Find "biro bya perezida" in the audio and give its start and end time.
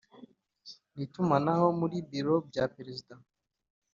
2.09-3.13